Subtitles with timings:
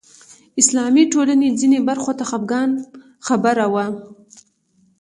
[0.61, 2.69] اسلامي ټولنې ځینو برخو ته خپګان
[3.27, 3.85] خبره وه